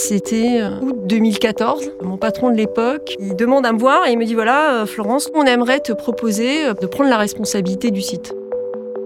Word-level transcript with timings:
C'était 0.00 0.62
euh, 0.62 0.80
août 0.80 0.96
2014. 1.04 1.92
Mon 2.00 2.16
patron 2.16 2.50
de 2.50 2.56
l'époque, 2.56 3.14
il 3.18 3.36
demande 3.36 3.66
à 3.66 3.72
me 3.72 3.78
voir 3.78 4.06
et 4.08 4.12
il 4.12 4.18
me 4.18 4.24
dit 4.24 4.34
voilà, 4.34 4.80
euh, 4.80 4.86
Florence, 4.86 5.30
on 5.34 5.44
aimerait 5.44 5.80
te 5.80 5.92
proposer 5.92 6.64
euh, 6.64 6.72
de 6.72 6.86
prendre 6.86 7.10
la 7.10 7.18
responsabilité 7.18 7.90
du 7.90 8.00
site. 8.00 8.34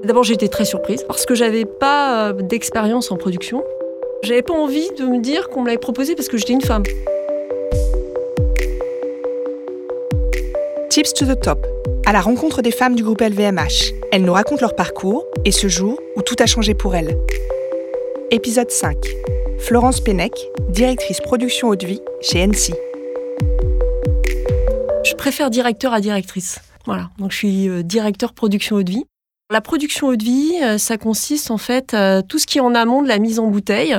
D'abord, 0.05 0.23
j'étais 0.23 0.47
très 0.47 0.65
surprise 0.65 1.03
parce 1.03 1.27
que 1.27 1.35
j'avais 1.35 1.65
pas 1.65 2.33
d'expérience 2.33 3.11
en 3.11 3.17
production. 3.17 3.65
J'avais 4.23 4.43
pas 4.43 4.55
envie 4.55 4.89
de 4.97 5.05
me 5.05 5.19
dire 5.19 5.49
qu'on 5.49 5.63
me 5.63 5.67
l'avait 5.67 5.79
proposé 5.79 6.15
parce 6.15 6.29
que 6.29 6.37
j'étais 6.37 6.53
une 6.53 6.63
femme. 6.63 6.85
Tips 10.91 11.13
to 11.13 11.27
the 11.27 11.41
top. 11.41 11.67
À 12.07 12.13
la 12.13 12.21
rencontre 12.21 12.63
des 12.63 12.71
femmes 12.71 12.95
du 12.95 13.03
groupe 13.03 13.21
LVMH. 13.21 13.93
Elles 14.13 14.23
nous 14.23 14.33
racontent 14.33 14.61
leur 14.61 14.77
parcours 14.77 15.27
et 15.45 15.51
ce 15.51 15.67
jour 15.67 15.99
où 16.15 16.23
tout 16.23 16.37
a 16.39 16.47
changé 16.47 16.75
pour 16.75 16.95
elles. 16.95 17.19
Épisode 18.31 18.71
5. 18.71 18.97
Florence 19.67 20.03
Pennec, 20.03 20.35
directrice 20.69 21.23
production 21.23 21.69
haute 21.69 21.85
vie 21.85 22.01
chez 22.21 22.47
NC. 22.47 22.75
Je 25.07 25.15
préfère 25.15 25.49
directeur 25.49 25.95
à 25.95 26.03
directrice. 26.03 26.61
Voilà, 26.85 27.09
donc 27.19 27.33
je 27.33 27.39
suis 27.39 27.69
euh, 27.71 27.83
directeur 27.83 28.35
production 28.35 28.77
haute 28.77 28.91
vie. 28.91 29.05
La 29.51 29.63
production 29.63 30.09
haute 30.09 30.23
vie, 30.23 30.53
euh, 30.63 30.77
ça 30.77 30.99
consiste 30.99 31.51
en 31.51 31.57
fait 31.57 31.95
à 31.95 32.23
tout 32.23 32.39
ce 32.39 32.47
qui 32.47 32.59
est 32.59 32.61
en 32.61 32.75
amont 32.75 33.01
de 33.01 33.09
la 33.09 33.19
mise 33.19 33.39
en 33.39 33.47
bouteille, 33.47 33.97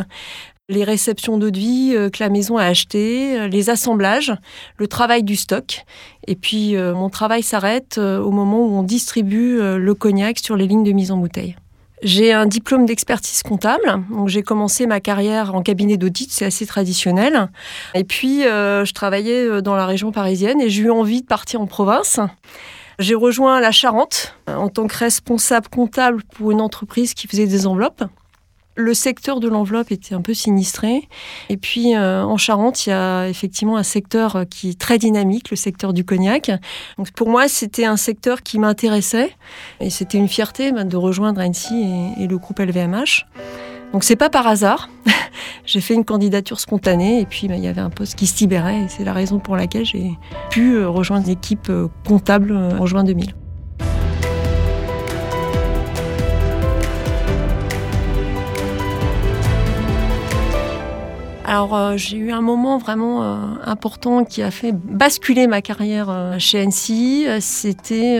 les 0.70 0.84
réceptions 0.84 1.40
d'eau 1.40 1.50
de 1.50 1.58
vie 1.58 1.94
euh, 1.96 2.12
que 2.12 2.22
la 2.22 2.30
maison 2.30 2.58
a 2.58 2.66
achetées, 2.66 3.50
les 3.50 3.72
assemblages, 3.72 4.36
le 4.78 4.88
travail 4.88 5.24
du 5.24 5.36
stock. 5.36 5.84
Et 6.28 6.36
puis 6.36 6.76
mon 6.76 7.10
travail 7.10 7.42
s'arrête 7.42 7.98
au 7.98 8.32
moment 8.32 8.68
où 8.68 8.78
on 8.78 8.84
distribue 8.84 9.60
le 9.60 9.94
cognac 9.94 10.38
sur 10.40 10.56
les 10.56 10.66
lignes 10.68 10.84
de 10.84 10.92
mise 10.92 11.12
en 11.12 11.18
bouteille. 11.18 11.56
J'ai 12.02 12.34
un 12.34 12.46
diplôme 12.46 12.86
d'expertise 12.86 13.42
comptable. 13.44 14.04
Donc 14.10 14.28
j'ai 14.28 14.44
commencé 14.44 14.86
ma 14.86 15.00
carrière 15.00 15.56
en 15.56 15.62
cabinet 15.62 15.98
d'audit, 15.98 16.32
c'est 16.32 16.46
assez 16.46 16.66
traditionnel. 16.66 17.50
Et 17.94 18.04
puis 18.04 18.46
euh, 18.46 18.86
je 18.86 18.94
travaillais 18.94 19.48
euh, 19.48 19.62
dans 19.62 19.76
la 19.76 19.86
région 19.86 20.12
parisienne 20.12 20.60
et 20.62 20.70
j'ai 20.70 20.84
eu 20.84 20.92
envie 20.92 21.22
de 21.22 21.28
partir 21.28 21.62
en 21.62 21.68
province. 21.68 22.20
J'ai 23.00 23.16
rejoint 23.16 23.60
la 23.60 23.72
Charente 23.72 24.36
euh, 24.50 24.56
en 24.56 24.70
tant 24.70 24.88
que 24.88 24.98
responsable 24.98 25.68
comptable 25.70 26.24
pour 26.24 26.52
une 26.52 26.62
entreprise 26.62 27.14
qui 27.14 27.28
faisait 27.28 27.48
des 27.48 27.68
enveloppes. 27.68 28.04
Le 28.76 28.94
secteur 28.94 29.40
de 29.40 29.48
l'enveloppe 29.48 29.92
était 29.92 30.14
un 30.16 30.22
peu 30.22 30.34
sinistré. 30.34 31.08
Et 31.50 31.56
puis 31.56 31.96
euh, 31.96 32.24
en 32.24 32.38
Charente, 32.38 32.86
il 32.86 32.90
y 32.90 32.94
a 32.94 33.28
effectivement 33.28 33.78
un 33.78 33.84
secteur 33.84 34.46
qui 34.50 34.72
est 34.72 34.80
très 34.80 34.98
dynamique, 34.98 35.50
le 35.50 35.56
secteur 35.56 35.94
du 35.94 36.04
cognac. 36.04 36.52
Donc 36.98 37.12
pour 37.12 37.30
moi, 37.30 37.48
c'était 37.48 37.86
un 37.86 37.96
secteur 37.96 38.44
qui 38.44 38.60
m'intéressait 38.60 39.32
et 39.80 39.90
c'était 39.90 40.18
une 40.18 40.28
fierté 40.28 40.74
bah, 40.74 40.84
de 40.84 40.98
rejoindre 40.98 41.40
Annecy 41.40 41.86
et, 42.20 42.28
le 42.28 42.38
groupe 42.38 42.60
LVMH. 42.60 43.26
Donc 43.94 44.04
c'est 44.04 44.18
pas 44.18 44.30
par 44.30 44.46
hasard. 44.46 44.90
j'ai 45.66 45.80
fait 45.80 45.94
une 45.94 46.04
candidature 46.04 46.60
spontanée 46.60 47.22
et 47.22 47.26
puis 47.26 47.48
bah, 47.48 47.56
il 47.56 47.64
y 47.64 47.68
avait 47.68 47.82
un 47.82 47.90
poste 47.90 48.16
qui 48.16 48.28
se 48.28 48.38
libérait 48.40 48.82
et 48.82 48.88
c'est 48.90 49.06
la 49.06 49.14
raison 49.14 49.40
pour 49.40 49.56
laquelle 49.56 49.86
j'ai 49.86 50.12
pu 50.50 50.76
euh, 50.76 50.90
rejoindre 50.90 51.28
l'équipe 51.28 51.70
euh, 51.70 51.88
comptable 52.06 52.52
en 52.52 52.86
juin 52.86 53.06
2000. 53.06 53.36
Alors 61.48 61.76
euh, 61.76 61.96
j'ai 61.96 62.18
eu 62.18 62.32
un 62.32 62.42
moment 62.42 62.80
vraiment 62.80 63.24
euh, 63.24 63.36
important 63.66 64.26
qui 64.26 64.42
a 64.42 64.50
fait 64.50 64.72
basculer 64.74 65.46
ma 65.46 65.62
carrière 65.62 66.10
euh, 66.10 66.40
chez 66.40 66.66
NC. 66.66 67.40
C'était 67.40 68.20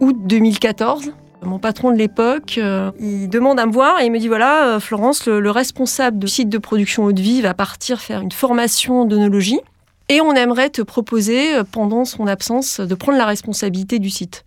août 0.00 0.16
2014. 0.24 1.12
Mon 1.42 1.58
patron 1.58 1.92
de 1.92 1.96
l'époque, 1.96 2.58
il 2.98 3.28
demande 3.28 3.60
à 3.60 3.66
me 3.66 3.72
voir 3.72 4.00
et 4.00 4.06
il 4.06 4.10
me 4.10 4.18
dit 4.18 4.26
voilà, 4.26 4.78
Florence, 4.80 5.26
le, 5.26 5.50
responsable 5.50 6.18
du 6.18 6.26
site 6.26 6.48
de 6.48 6.58
production 6.58 7.04
haute 7.04 7.20
vie 7.20 7.42
va 7.42 7.54
partir 7.54 8.00
faire 8.00 8.22
une 8.22 8.32
formation 8.32 9.04
d'onologie 9.04 9.60
et 10.08 10.20
on 10.20 10.32
aimerait 10.32 10.70
te 10.70 10.82
proposer, 10.82 11.62
pendant 11.70 12.04
son 12.04 12.26
absence, 12.26 12.80
de 12.80 12.94
prendre 12.94 13.18
la 13.18 13.26
responsabilité 13.26 14.00
du 14.00 14.10
site. 14.10 14.44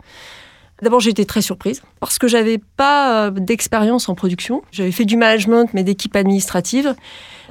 D'abord, 0.82 1.00
j'étais 1.00 1.26
très 1.26 1.42
surprise 1.42 1.82
parce 2.00 2.18
que 2.18 2.28
j'avais 2.28 2.58
pas 2.58 3.30
d'expérience 3.30 4.10
en 4.10 4.16
production. 4.16 4.64
J'avais 4.72 4.92
fait 4.92 5.06
du 5.06 5.16
management, 5.16 5.70
mais 5.74 5.84
d'équipe 5.84 6.16
administrative. 6.16 6.96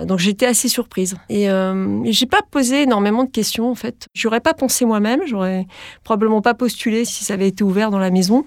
Donc 0.01 0.19
j'étais 0.19 0.47
assez 0.47 0.69
surprise. 0.69 1.17
Et 1.29 1.51
euh, 1.51 2.03
j'ai 2.05 2.27
pas 2.27 2.41
posé 2.51 2.83
énormément 2.83 3.25
de 3.25 3.31
questions 3.31 3.71
en 3.71 3.75
fait. 3.75 4.07
J'aurais 4.15 4.41
pas 4.41 4.55
pensé 4.55 4.85
moi-même, 4.85 5.21
j'aurais 5.27 5.67
probablement 6.05 6.43
pas 6.43 6.55
postulé 6.55 7.05
si 7.05 7.25
ça 7.25 7.35
avait 7.35 7.49
été 7.49 7.63
ouvert 7.63 7.91
dans 7.91 7.99
la 7.99 8.11
maison. 8.11 8.45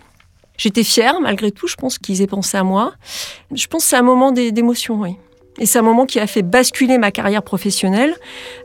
J'étais 0.58 0.84
fière 0.84 1.20
malgré 1.22 1.52
tout, 1.52 1.68
je 1.68 1.76
pense 1.76 1.98
qu'ils 1.98 2.22
aient 2.22 2.28
pensé 2.28 2.58
à 2.58 2.64
moi. 2.64 2.94
Je 3.54 3.68
pense 3.68 3.84
que 3.84 3.90
c'est 3.90 3.96
un 3.96 4.04
moment 4.04 4.32
d'émotion, 4.32 5.00
oui. 5.02 5.16
Et 5.60 5.68
c'est 5.68 5.78
un 5.78 5.84
moment 5.84 6.06
qui 6.06 6.20
a 6.20 6.26
fait 6.26 6.42
basculer 6.42 6.98
ma 6.98 7.12
carrière 7.12 7.44
professionnelle 7.44 8.16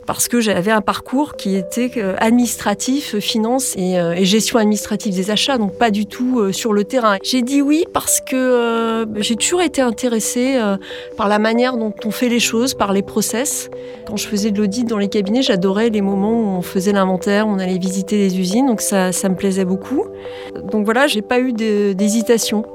parce 0.07 0.27
que 0.27 0.41
j'avais 0.41 0.71
un 0.71 0.81
parcours 0.81 1.35
qui 1.35 1.55
était 1.55 1.91
euh, 1.97 2.15
administratif, 2.17 3.19
finance 3.19 3.75
euh, 3.77 4.13
et, 4.13 4.25
gestion 4.25 4.57
administrative 4.57 5.13
des 5.13 5.29
achats, 5.29 5.59
donc 5.59 5.77
pas 5.77 5.91
du 5.91 6.07
tout 6.07 6.39
euh, 6.39 6.51
sur 6.51 6.73
le 6.73 6.83
terrain. 6.83 7.17
J'ai 7.23 7.43
dit 7.43 7.61
oui 7.61 7.85
parce 7.93 8.21
que 8.21 9.05
j'ai 9.17 9.35
toujours 9.35 9.61
été 9.61 9.81
intéressée 9.81 10.59
par 11.15 11.27
la 11.27 11.37
manière 11.37 11.77
dont 11.77 11.93
on 12.05 12.11
fait 12.11 12.29
les 12.29 12.39
choses, 12.39 12.73
par 12.73 12.91
les 12.91 13.03
process. 13.03 13.69
Quand 14.07 14.17
je 14.17 14.27
faisais 14.27 14.51
de 14.51 14.57
l'audit 14.57 14.85
dans 14.85 14.97
les 14.97 15.09
cabinets, 15.09 15.41
j'adorais 15.41 15.89
les 15.89 16.01
moments 16.01 16.33
où 16.33 16.57
on 16.57 16.61
faisait 16.61 16.91
l'inventaire, 16.91 17.47
on 17.47 17.59
allait 17.59 17.77
visiter 17.77 18.17
les 18.17 18.39
usines, 18.39 18.65
donc 18.65 18.81
ça 18.81 19.11
me 19.11 19.35
plaisait 19.35 19.65
beaucoup. 19.65 20.05
Donc 20.71 20.85
voilà, 20.85 21.07
j'ai 21.07 21.21
pas 21.21 21.39
eu 21.39 21.53
d'hésitation. 21.53 22.65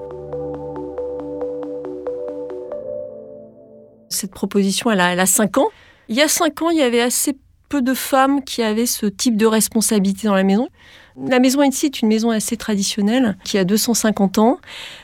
Cette 4.15 4.33
proposition, 4.33 4.91
elle 4.91 5.01
a, 5.01 5.13
elle 5.13 5.21
a 5.21 5.27
5 5.27 5.59
ans. 5.59 5.69
Il 6.09 6.17
y 6.17 6.23
a 6.23 6.29
5 6.29 6.63
ans, 6.63 6.71
il 6.71 6.79
y 6.79 6.83
avait 6.83 7.01
assez 7.01 7.37
peu 7.69 7.83
de 7.83 7.95
femmes 7.95 8.45
qui 8.45 8.63
avaient 8.63 8.87
ce 8.87 9.07
type 9.07 9.37
de 9.37 9.47
responsabilité 9.47 10.27
dans 10.29 10.35
la 10.35 10.45
maison. 10.45 10.69
La 11.17 11.39
maison 11.39 11.63
ici 11.63 11.87
est 11.87 12.03
une 12.03 12.09
maison 12.09 12.31
assez 12.31 12.57
traditionnelle 12.57 13.37
qui 13.45 13.57
a 13.57 13.65
250 13.65 14.39
ans. 14.39 14.59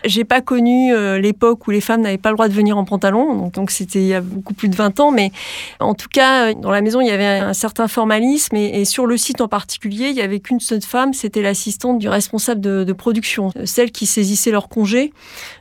J'ai 0.04 0.24
pas 0.24 0.40
connu 0.40 0.92
euh, 0.92 1.20
l'époque 1.20 1.68
où 1.68 1.70
les 1.70 1.80
femmes 1.80 2.00
n'avaient 2.00 2.18
pas 2.18 2.30
le 2.30 2.34
droit 2.34 2.48
de 2.48 2.52
venir 2.52 2.76
en 2.76 2.84
pantalon, 2.84 3.48
donc 3.54 3.70
c'était 3.70 4.00
il 4.00 4.08
y 4.08 4.14
a 4.14 4.20
beaucoup 4.20 4.52
plus 4.52 4.68
de 4.68 4.74
20 4.74 4.98
ans, 4.98 5.12
mais 5.12 5.30
en 5.78 5.94
tout 5.94 6.08
cas 6.08 6.48
euh, 6.48 6.54
dans 6.54 6.72
la 6.72 6.80
maison 6.80 7.00
il 7.00 7.06
y 7.06 7.12
avait 7.12 7.24
un 7.24 7.52
certain 7.52 7.86
formalisme 7.86 8.56
et, 8.56 8.84
sur 8.84 9.06
le 9.06 9.16
site 9.16 9.40
en 9.40 9.46
particulier 9.46 10.08
il 10.08 10.16
y 10.16 10.20
avait 10.20 10.40
qu'une 10.40 10.58
seule 10.58 10.82
femme, 10.82 11.14
c'était 11.14 11.42
l'assistante 11.42 12.00
du 12.00 12.08
responsable 12.08 12.60
de, 12.60 12.92
production, 12.92 13.52
euh, 13.56 13.64
celle 13.64 13.92
qui 13.92 14.06
saisissait 14.06 14.50
leur 14.50 14.68
congé, 14.68 15.12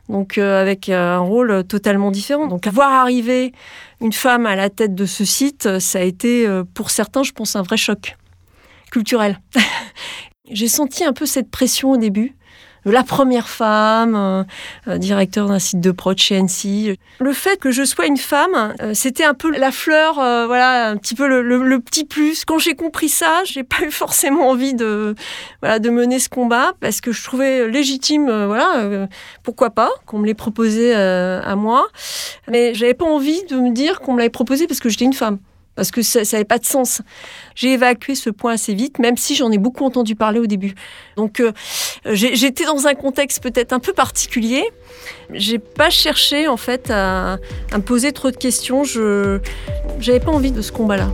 donc 0.09 0.39
avec 0.39 0.89
un 0.89 1.19
rôle 1.19 1.63
totalement 1.65 2.09
différent. 2.09 2.47
Donc 2.47 2.67
voir 2.67 2.91
arriver 2.91 3.53
une 4.01 4.13
femme 4.13 4.47
à 4.47 4.55
la 4.55 4.71
tête 4.71 4.95
de 4.95 5.05
ce 5.05 5.25
site, 5.25 5.79
ça 5.79 5.99
a 5.99 6.01
été 6.01 6.47
pour 6.73 6.89
certains, 6.89 7.21
je 7.21 7.33
pense, 7.33 7.55
un 7.55 7.61
vrai 7.61 7.77
choc 7.77 8.17
culturel. 8.89 9.39
J'ai 10.51 10.67
senti 10.67 11.03
un 11.03 11.13
peu 11.13 11.25
cette 11.25 11.49
pression 11.49 11.91
au 11.91 11.97
début. 11.97 12.35
La 12.85 13.03
première 13.03 13.49
femme, 13.49 14.15
euh, 14.15 14.43
euh, 14.87 14.97
directeur 14.97 15.47
d'un 15.47 15.59
site 15.59 15.81
de 15.81 15.91
prod 15.91 16.17
chez 16.17 16.41
NC. 16.41 16.97
Le 17.19 17.33
fait 17.33 17.59
que 17.59 17.71
je 17.71 17.83
sois 17.83 18.05
une 18.05 18.17
femme, 18.17 18.73
euh, 18.81 18.93
c'était 18.93 19.25
un 19.25 19.33
peu 19.33 19.51
la 19.51 19.71
fleur, 19.71 20.15
voilà, 20.15 20.89
un 20.89 20.97
petit 20.97 21.13
peu 21.13 21.27
le, 21.27 21.79
petit 21.79 22.05
plus. 22.05 22.45
Quand 22.45 22.57
j'ai 22.57 22.75
compris 22.75 23.09
ça, 23.09 23.41
j'ai 23.45 23.63
pas 23.63 23.83
eu 23.83 23.91
forcément 23.91 24.49
envie 24.49 24.73
de, 24.73 25.15
voilà, 25.61 25.79
de 25.79 25.89
mener 25.89 26.19
ce 26.19 26.29
combat 26.29 26.73
parce 26.79 27.01
que 27.01 27.11
je 27.11 27.23
trouvais 27.23 27.69
légitime, 27.69 28.45
voilà, 28.45 29.07
pourquoi 29.43 29.69
pas, 29.69 29.91
qu'on 30.05 30.19
me 30.19 30.25
l'ait 30.25 30.33
proposé 30.33 30.93
à 30.93 31.55
moi. 31.55 31.88
Mais 32.49 32.73
j'avais 32.73 32.93
pas 32.93 33.05
envie 33.05 33.43
de 33.45 33.57
me 33.57 33.71
dire 33.71 33.99
qu'on 33.99 34.13
me 34.13 34.19
l'avait 34.19 34.29
proposé 34.29 34.67
parce 34.67 34.79
que 34.79 34.89
j'étais 34.89 35.05
une 35.05 35.13
femme 35.13 35.39
parce 35.79 35.91
que 35.91 36.01
ça 36.01 36.23
n'avait 36.34 36.44
pas 36.44 36.57
de 36.57 36.66
sens. 36.66 37.01
J'ai 37.56 37.72
évacué 37.72 38.13
ce 38.13 38.29
point 38.29 38.51
assez 38.51 38.73
vite, 38.73 39.00
même 39.00 39.16
si 39.16 39.34
j'en 39.34 39.50
ai 39.50 39.57
beaucoup 39.57 39.85
entendu 39.85 40.13
parler 40.13 40.41
au 40.41 40.45
début. 40.45 40.75
Donc 41.16 41.40
euh, 41.40 41.53
j'étais 42.03 42.66
dans 42.66 42.85
un 42.85 42.95
contexte 42.95 43.41
peut-être 43.41 43.72
un 43.72 43.79
peu 43.79 43.94
particulier. 43.94 44.66
J'ai 45.31 45.57
pas 45.57 45.89
cherché 45.89 46.50
en 46.50 46.57
fait 46.57 46.91
à, 46.91 47.38
à, 47.71 47.77
me 47.77 47.81
poser 47.81 48.12
trop 48.12 48.30
de 48.30 48.36
questions. 48.36 48.83
Je 48.83 49.39
n'avais 50.06 50.19
pas 50.19 50.31
envie 50.31 50.51
de 50.51 50.62
ce 50.62 50.74
combat-là. 50.74 51.07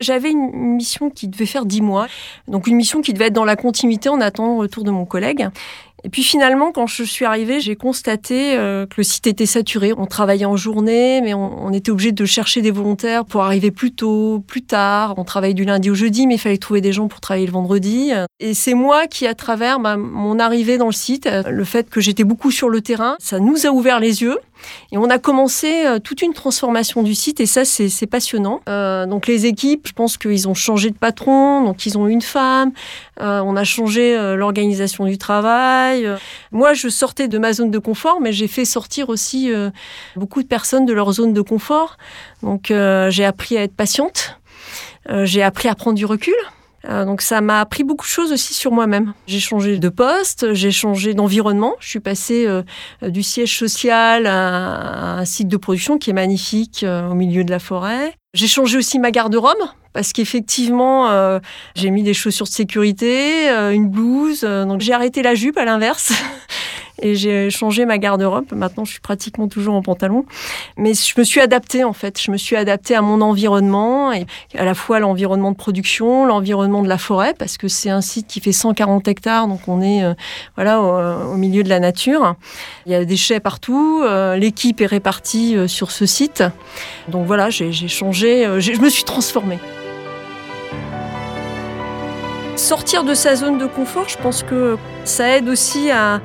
J'avais 0.00 0.32
une 0.32 0.74
mission 0.74 1.08
qui 1.08 1.28
devait 1.28 1.46
faire 1.46 1.64
dix 1.64 1.82
mois, 1.82 2.08
donc 2.48 2.66
une 2.66 2.74
mission 2.74 3.00
qui 3.00 3.12
devait 3.12 3.26
être 3.26 3.32
dans 3.32 3.44
la 3.44 3.54
continuité 3.54 4.08
en 4.08 4.20
attendant 4.20 4.54
le 4.54 4.58
retour 4.62 4.82
de 4.82 4.90
mon 4.90 5.04
collègue. 5.04 5.48
Et 6.04 6.08
puis 6.08 6.22
finalement, 6.22 6.72
quand 6.72 6.86
je 6.86 7.04
suis 7.04 7.24
arrivée, 7.24 7.60
j'ai 7.60 7.76
constaté 7.76 8.56
euh, 8.56 8.86
que 8.86 8.94
le 8.98 9.02
site 9.04 9.26
était 9.26 9.46
saturé. 9.46 9.92
On 9.96 10.06
travaillait 10.06 10.44
en 10.44 10.56
journée, 10.56 11.20
mais 11.20 11.32
on, 11.34 11.72
était 11.72 11.90
obligé 11.90 12.12
de 12.12 12.24
chercher 12.24 12.60
des 12.60 12.70
volontaires 12.70 13.24
pour 13.24 13.42
arriver 13.42 13.70
plus 13.70 13.92
tôt, 13.92 14.44
plus 14.46 14.62
tard. 14.62 15.14
On 15.16 15.24
travaillait 15.24 15.54
du 15.54 15.64
lundi 15.64 15.90
au 15.90 15.94
jeudi, 15.94 16.26
mais 16.26 16.34
il 16.34 16.38
fallait 16.38 16.58
trouver 16.58 16.80
des 16.80 16.92
gens 16.92 17.08
pour 17.08 17.20
travailler 17.20 17.46
le 17.46 17.52
vendredi. 17.52 18.12
Et 18.40 18.54
c'est 18.54 18.74
moi 18.74 19.06
qui, 19.06 19.26
à 19.26 19.34
travers 19.34 19.78
mon 19.78 20.38
arrivée 20.38 20.76
dans 20.76 20.86
le 20.86 20.92
site, 20.92 21.26
euh, 21.26 21.44
le 21.48 21.64
fait 21.64 21.88
que 21.88 22.00
j'étais 22.00 22.24
beaucoup 22.24 22.50
sur 22.50 22.68
le 22.68 22.80
terrain, 22.80 23.16
ça 23.18 23.38
nous 23.38 23.66
a 23.66 23.70
ouvert 23.70 24.00
les 24.00 24.22
yeux. 24.22 24.38
Et 24.90 24.98
on 24.98 25.08
a 25.10 25.18
commencé 25.18 25.86
euh, 25.86 25.98
toute 25.98 26.22
une 26.22 26.32
transformation 26.32 27.02
du 27.02 27.14
site 27.14 27.40
et 27.40 27.46
ça, 27.46 27.64
c'est 27.64 28.06
passionnant. 28.06 28.60
Euh, 28.68 29.06
donc 29.06 29.26
les 29.26 29.46
équipes, 29.46 29.86
je 29.86 29.92
pense 29.92 30.16
qu'ils 30.16 30.48
ont 30.48 30.54
changé 30.54 30.90
de 30.90 30.96
patron, 30.96 31.64
donc 31.64 31.86
ils 31.86 31.98
ont 31.98 32.06
une 32.06 32.22
femme. 32.22 32.72
Euh, 33.20 33.40
on 33.44 33.56
a 33.56 33.64
changé 33.64 34.16
l'organisation 34.36 35.04
du 35.04 35.18
travail. 35.18 36.08
Moi, 36.50 36.74
je 36.74 36.88
sortais 36.88 37.28
de 37.28 37.38
ma 37.38 37.52
zone 37.52 37.70
de 37.70 37.78
confort, 37.78 38.20
mais 38.20 38.32
j'ai 38.32 38.48
fait 38.48 38.64
sortir 38.64 39.08
aussi 39.08 39.50
beaucoup 40.16 40.42
de 40.42 40.48
personnes 40.48 40.86
de 40.86 40.92
leur 40.92 41.12
zone 41.12 41.32
de 41.32 41.40
confort. 41.40 41.96
Donc 42.42 42.72
j'ai 43.08 43.24
appris 43.24 43.56
à 43.56 43.62
être 43.62 43.74
patiente. 43.74 44.38
j'ai 45.08 45.42
appris 45.42 45.68
à 45.68 45.74
prendre 45.74 45.96
du 45.96 46.06
recul. 46.06 46.34
Euh, 46.88 47.04
donc 47.04 47.22
ça 47.22 47.40
m'a 47.40 47.60
appris 47.60 47.84
beaucoup 47.84 48.06
de 48.06 48.10
choses 48.10 48.32
aussi 48.32 48.54
sur 48.54 48.72
moi-même. 48.72 49.14
J'ai 49.26 49.40
changé 49.40 49.78
de 49.78 49.88
poste, 49.88 50.52
j'ai 50.54 50.70
changé 50.70 51.14
d'environnement. 51.14 51.74
Je 51.80 51.88
suis 51.88 52.00
passée 52.00 52.46
euh, 52.46 52.62
du 53.02 53.22
siège 53.22 53.56
social 53.56 54.26
à, 54.26 55.18
un 55.18 55.24
site 55.24 55.48
de 55.48 55.56
production 55.56 55.98
qui 55.98 56.10
est 56.10 56.14
magnifique 56.14 56.82
euh, 56.82 57.08
au 57.08 57.14
milieu 57.14 57.44
de 57.44 57.50
la 57.50 57.58
forêt. 57.58 58.14
J'ai 58.34 58.48
changé 58.48 58.78
aussi 58.78 58.98
ma 58.98 59.10
garde-robe 59.10 59.58
parce 59.92 60.14
qu'effectivement, 60.14 61.38
j'ai 61.74 61.90
mis 61.90 62.02
des 62.02 62.14
chaussures 62.14 62.46
de 62.46 62.50
sécurité, 62.50 63.50
une 63.50 63.90
blouse. 63.90 64.40
donc 64.40 64.80
j'ai 64.80 64.94
arrêté 64.94 65.22
la 65.22 65.34
jupe 65.34 65.58
à 65.58 65.66
l'inverse. 65.66 66.14
et 67.00 67.14
j'ai 67.14 67.50
changé 67.50 67.86
ma 67.86 67.98
garde-robe. 67.98 68.46
Maintenant, 68.52 68.84
je 68.84 68.92
suis 68.92 69.00
pratiquement 69.00 69.48
toujours 69.48 69.74
en 69.74 69.82
pantalon. 69.82 70.24
Mais 70.76 70.94
je 70.94 71.14
me 71.18 71.24
suis 71.24 71.40
adaptée, 71.40 71.84
en 71.84 71.92
fait. 71.92 72.20
Je 72.20 72.30
me 72.30 72.36
suis 72.36 72.56
adaptée 72.56 72.94
à 72.94 73.02
mon 73.02 73.20
environnement, 73.20 74.10
à 74.10 74.64
la 74.64 74.74
fois 74.74 75.00
l'environnement 75.00 75.52
de 75.52 75.56
production, 75.56 76.26
l'environnement 76.26 76.82
de 76.82 76.88
la 76.88 76.98
forêt, 76.98 77.34
parce 77.38 77.56
que 77.56 77.68
c'est 77.68 77.90
un 77.90 78.00
site 78.00 78.26
qui 78.26 78.40
fait 78.40 78.52
140 78.52 79.08
hectares, 79.08 79.48
donc 79.48 79.60
on 79.68 79.80
est 79.80 80.04
euh, 80.04 80.14
voilà, 80.56 80.80
au, 80.80 81.36
milieu 81.36 81.62
de 81.62 81.68
la 81.68 81.80
nature. 81.80 82.34
Il 82.86 82.92
y 82.92 82.94
a 82.94 83.04
des 83.04 83.16
chais 83.16 83.40
partout. 83.40 84.02
Euh, 84.04 84.36
l'équipe 84.36 84.80
est 84.80 84.86
répartie 84.86 85.56
euh, 85.56 85.66
sur 85.66 85.90
ce 85.90 86.06
site. 86.06 86.44
Donc 87.08 87.26
voilà, 87.26 87.50
j'ai 87.50 87.72
changé, 87.72 88.44
je 88.60 88.80
me 88.80 88.88
suis 88.88 89.04
transformée. 89.04 89.58
Sortir 92.56 93.02
de 93.04 93.14
sa 93.14 93.34
zone 93.34 93.58
de 93.58 93.66
confort, 93.66 94.08
je 94.08 94.18
pense 94.18 94.42
que 94.42 94.76
ça 95.04 95.36
aide 95.36 95.48
aussi 95.48 95.90
à, 95.90 96.20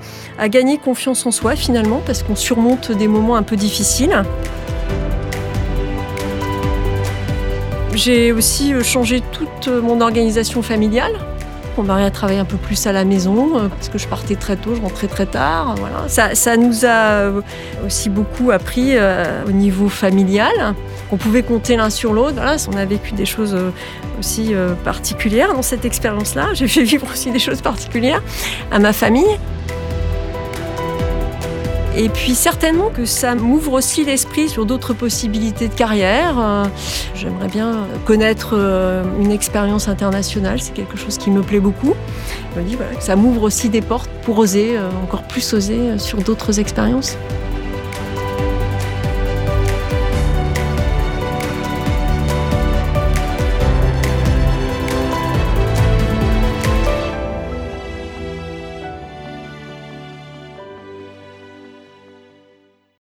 gagner 0.50 0.77
confiance 0.77 1.25
en 1.25 1.31
soi 1.31 1.56
finalement, 1.56 2.01
parce 2.06 2.21
qu'on 2.21 2.35
surmonte 2.35 2.91
des 2.91 3.07
moments 3.07 3.38
un 3.38 3.44
peu 3.44 3.56
difficiles. 3.56 4.24
J'ai 7.94 8.31
aussi 8.31 8.74
euh, 8.74 8.83
changé 8.83 9.24
toute 9.31 9.68
mon 9.68 10.01
organisation 10.01 10.62
familiale. 10.62 11.13
Mon 11.77 11.83
mari 11.83 12.03
a 12.03 12.12
travaillé 12.12 12.38
un 12.38 12.45
peu 12.45 12.57
plus 12.57 12.85
à 12.85 12.91
la 12.91 13.06
maison 13.06 13.57
euh, 13.57 13.68
parce 13.69 13.89
que 13.89 13.97
je 13.97 14.07
partais 14.07 14.35
très 14.35 14.56
tôt, 14.56 14.75
je 14.75 14.81
rentrais 14.81 15.07
très 15.07 15.25
tard. 15.25 15.75
Voilà. 15.80 16.07
Ça, 16.07 16.57
nous 16.57 16.85
a 16.85 17.21
euh, 17.21 17.41
aussi 17.85 18.09
beaucoup 18.09 18.51
appris 18.51 18.95
au 19.47 19.51
niveau 19.51 19.89
familial. 19.89 20.75
On 21.12 21.18
pouvait 21.18 21.44
compter 21.44 21.75
l'un 21.77 21.89
sur 21.89 22.13
l'autre. 22.13 22.36
Voilà, 22.36 22.57
on 22.71 22.77
a 22.77 22.86
vécu 22.86 23.13
des 23.13 23.25
choses 23.25 23.56
aussi 24.19 24.54
euh, 24.54 24.74
particulière 24.74 25.54
dans 25.54 25.62
cette 25.62 25.86
expérience-là. 25.86 26.50
J'ai 26.54 26.68
fait 26.68 26.83
vivre 26.83 27.07
aussi 27.12 27.31
des 27.31 27.39
choses 27.39 27.62
particulières 27.62 28.21
à 28.71 28.80
ma 28.80 28.94
famille. 28.94 29.38
Et 32.00 32.09
puis 32.09 32.36
certainement 32.36 32.89
que 32.89 33.06
ça 33.06 33.33
m'ouvre 33.33 33.74
aussi 33.74 34.06
l'esprit 34.06 34.50
sur 34.50 34.68
d'autres 34.68 34.94
possibilités 34.94 35.68
de 35.68 35.74
carrière. 35.74 36.36
Euh, 36.38 36.65
j'aimerais 37.15 37.48
bien 37.48 37.88
connaître 38.06 38.54
euh, 38.54 39.04
une 39.19 39.31
expérience 39.31 39.88
internationale, 39.88 40.62
c'est 40.62 40.74
quelque 40.74 40.95
chose 40.95 41.18
qui 41.18 41.31
me 41.31 41.42
plaît 41.42 41.59
beaucoup. 41.59 41.95
Que 42.56 43.04
ça 43.04 43.15
m'ouvre 43.15 43.44
aussi 43.44 43.69
des 43.69 43.81
portes 43.81 44.09
pour 44.24 44.38
oser, 44.39 44.77
encore 45.04 45.24
plus 45.24 45.54
oser 45.54 46.00
sur 46.00 46.19
d'autres 46.19 46.59
expériences. 46.59 47.15